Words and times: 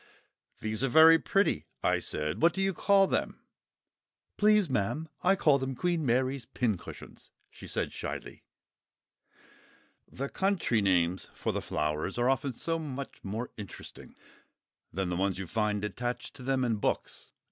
"These 0.61 0.81
are 0.83 0.87
very 0.87 1.19
pretty," 1.19 1.67
I 1.83 1.99
said. 1.99 2.41
"What 2.41 2.55
do 2.55 2.61
you 2.63 2.73
call 2.73 3.05
them?" 3.05 3.39
"Please, 4.35 4.67
ma'am, 4.67 5.07
I 5.21 5.35
call 5.35 5.59
them 5.59 5.75
'Queen 5.75 6.03
Mary's 6.03 6.47
Pincushions,'" 6.47 7.29
she 7.51 7.67
said 7.67 7.91
shyly. 7.91 8.43
The 10.11 10.27
country 10.27 10.81
names 10.81 11.29
for 11.35 11.51
the 11.53 11.61
flowers 11.61 12.17
are 12.17 12.31
often 12.31 12.53
so 12.53 12.79
much 12.79 13.19
more 13.23 13.51
interesting 13.57 14.15
than 14.91 15.09
the 15.09 15.15
ones 15.15 15.37
you 15.37 15.45
find 15.45 15.85
attached 15.85 16.33
to 16.37 16.41
them 16.41 16.63
in 16.65 16.77
books. 16.77 17.33